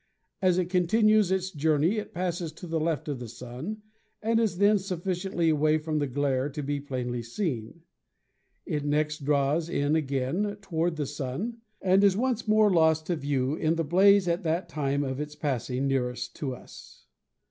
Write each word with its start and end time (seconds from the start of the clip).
As 0.41 0.57
it 0.57 0.65
continues 0.71 1.31
its 1.31 1.51
journey 1.51 1.99
it 1.99 2.11
passes 2.11 2.51
to 2.53 2.65
the 2.65 2.79
left 2.79 3.07
of 3.07 3.19
the 3.19 3.27
Sun, 3.27 3.83
and 4.23 4.39
is 4.39 4.57
then 4.57 4.79
sufficiently 4.79 5.47
away 5.49 5.77
from 5.77 5.99
the 5.99 6.07
glare 6.07 6.49
to 6.49 6.63
be 6.63 6.79
plainly 6.79 7.21
seen. 7.21 7.83
It 8.65 8.83
next 8.83 9.23
draws 9.23 9.69
in 9.69 9.95
again 9.95 10.57
to 10.59 10.69
ward 10.71 10.95
the 10.95 11.05
Sun, 11.05 11.57
and 11.83 12.03
is 12.03 12.17
once 12.17 12.47
more 12.47 12.71
lost 12.73 13.05
to 13.05 13.15
view 13.15 13.53
in 13.53 13.75
the 13.75 13.83
blaze 13.83 14.27
at 14.27 14.41
the 14.41 14.65
time 14.67 15.03
of 15.03 15.19
its 15.19 15.35
passing 15.35 15.85
nearest 15.87 16.35
to 16.37 16.55
us. 16.55 17.05